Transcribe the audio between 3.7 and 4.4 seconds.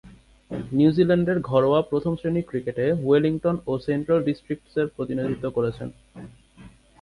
ও central